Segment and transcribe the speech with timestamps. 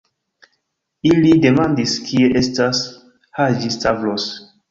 [1.09, 2.81] Ili demandis, kie estas
[3.41, 4.29] Haĝi-Stavros.